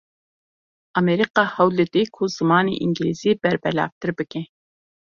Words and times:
Amerîka 1.01 1.43
hewl 1.55 1.75
dide 1.79 2.01
ku 2.15 2.23
zimanê 2.35 2.75
îngilîzî 2.85 3.31
berbelavtir 3.41 4.09
bike. 4.17 4.41